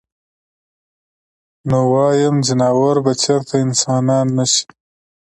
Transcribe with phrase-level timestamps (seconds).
[1.69, 4.63] نو وايم ځناور به چرته انسانان نشي-